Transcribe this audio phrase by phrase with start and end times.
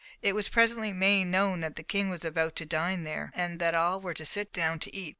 [0.23, 3.75] It was presently made known that the King was about to dine there, and that
[3.75, 5.09] all were to sit down to eat.